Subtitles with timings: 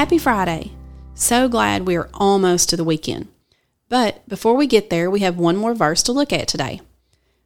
[0.00, 0.72] Happy Friday!
[1.12, 3.28] So glad we are almost to the weekend.
[3.90, 6.80] But before we get there, we have one more verse to look at today.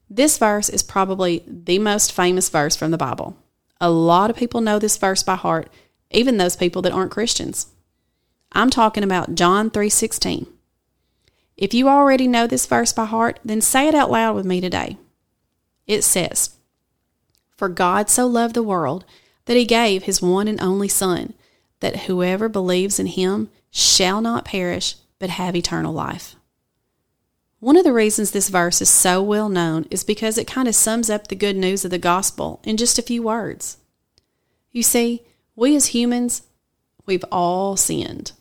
[0.08, 3.36] This verse is probably the most famous verse from the Bible.
[3.80, 5.68] A lot of people know this verse by heart,
[6.12, 7.72] even those people that aren't Christians.
[8.52, 10.46] I'm talking about John 3:16.
[11.56, 14.60] If you already know this verse by heart, then say it out loud with me
[14.60, 14.96] today.
[15.88, 16.50] It says,
[17.56, 19.04] "For God so loved the world
[19.46, 21.34] that he gave his one and only son,
[21.84, 26.34] that whoever believes in him shall not perish but have eternal life."
[27.60, 30.74] One of the reasons this verse is so well known is because it kind of
[30.74, 33.76] sums up the good news of the gospel in just a few words.
[34.72, 35.22] You see,
[35.54, 36.42] we as humans,
[37.04, 38.32] we've all sinned.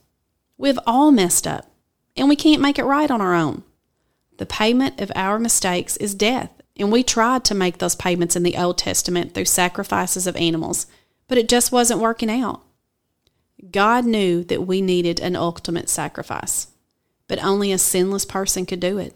[0.56, 1.70] We've all messed up,
[2.16, 3.62] and we can't make it right on our own.
[4.38, 8.42] The payment of our mistakes is death, and we tried to make those payments in
[8.42, 10.86] the Old Testament through sacrifices of animals,
[11.28, 12.62] but it just wasn't working out.
[13.70, 16.68] God knew that we needed an ultimate sacrifice
[17.28, 19.14] but only a sinless person could do it.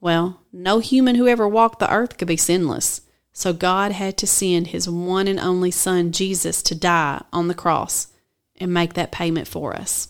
[0.00, 4.26] Well, no human who ever walked the earth could be sinless, so God had to
[4.26, 8.08] send his one and only Son, Jesus, to die on the cross
[8.56, 10.08] and make that payment for us.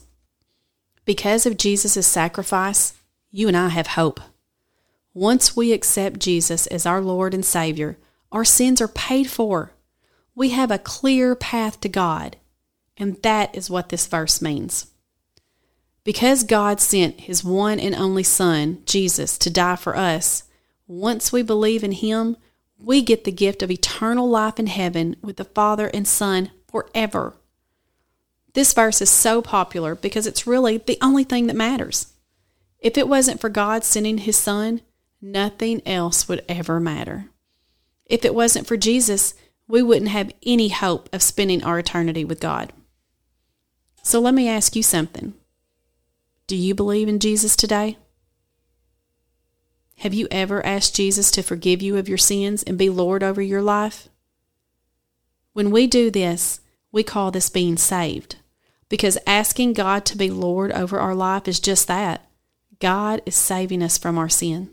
[1.04, 2.94] Because of Jesus' sacrifice,
[3.30, 4.20] you and I have hope.
[5.14, 7.98] Once we accept Jesus as our Lord and Savior,
[8.30, 9.72] our sins are paid for.
[10.34, 12.36] We have a clear path to God,
[13.02, 14.86] and that is what this verse means.
[16.04, 20.44] Because God sent his one and only Son, Jesus, to die for us,
[20.86, 22.36] once we believe in him,
[22.78, 27.34] we get the gift of eternal life in heaven with the Father and Son forever.
[28.54, 32.12] This verse is so popular because it's really the only thing that matters.
[32.78, 34.80] If it wasn't for God sending his Son,
[35.20, 37.30] nothing else would ever matter.
[38.06, 39.34] If it wasn't for Jesus,
[39.66, 42.72] we wouldn't have any hope of spending our eternity with God.
[44.02, 45.34] So let me ask you something.
[46.46, 47.96] Do you believe in Jesus today?
[49.98, 53.40] Have you ever asked Jesus to forgive you of your sins and be Lord over
[53.40, 54.08] your life?
[55.52, 58.36] When we do this, we call this being saved
[58.88, 62.28] because asking God to be Lord over our life is just that.
[62.80, 64.70] God is saving us from our sin.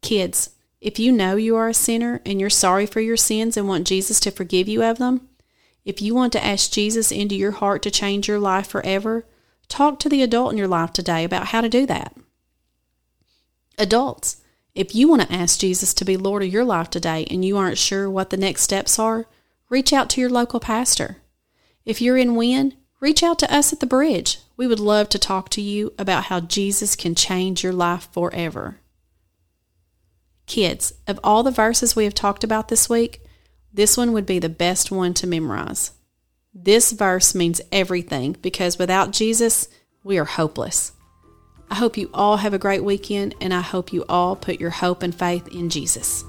[0.00, 0.50] Kids,
[0.80, 3.86] if you know you are a sinner and you're sorry for your sins and want
[3.86, 5.28] Jesus to forgive you of them,
[5.90, 9.26] if you want to ask Jesus into your heart to change your life forever,
[9.70, 12.14] Talk to the adult in your life today about how to do that.
[13.78, 14.38] Adults,
[14.74, 17.56] if you want to ask Jesus to be Lord of your life today and you
[17.56, 19.26] aren't sure what the next steps are,
[19.70, 21.18] reach out to your local pastor.
[21.84, 24.38] If you're in Wynne, reach out to us at the bridge.
[24.56, 28.80] We would love to talk to you about how Jesus can change your life forever.
[30.46, 33.22] Kids, of all the verses we have talked about this week,
[33.72, 35.92] this one would be the best one to memorize.
[36.52, 39.68] This verse means everything because without Jesus,
[40.02, 40.92] we are hopeless.
[41.70, 44.70] I hope you all have a great weekend and I hope you all put your
[44.70, 46.24] hope and faith in Jesus.